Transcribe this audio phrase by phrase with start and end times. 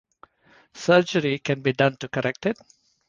[0.73, 2.57] Surgery can be done to correct it.